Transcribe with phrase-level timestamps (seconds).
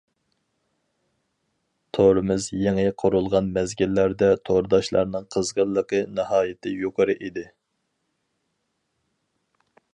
[1.97, 7.47] تورىمىز يېڭى قۇرۇلغان مەزگىللەردە تورداشلارنىڭ قىزغىنلىقى ناھايىتى يۇقىرى ئىدى.